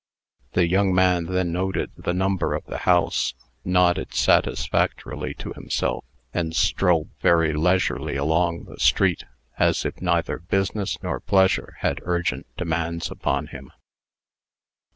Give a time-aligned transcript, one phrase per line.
[0.53, 6.55] The young man then noted the number of the house, nodded satisfactorily to himself, and
[6.55, 9.25] strolled very leisurely along the street,
[9.59, 13.71] as if neither business nor pleasure had urgent demands upon him.